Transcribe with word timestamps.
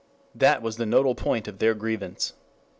That 0.33 0.63
was 0.63 0.77
the 0.77 0.87
nodal 0.87 1.13
point 1.13 1.47
of 1.47 1.59
their 1.59 1.75
grievance. 1.75 2.33